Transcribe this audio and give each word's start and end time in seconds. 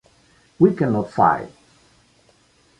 We 0.57 0.73
cannot 0.75 1.11
fail! 1.11 1.47